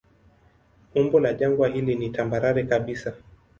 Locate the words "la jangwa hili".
1.19-1.95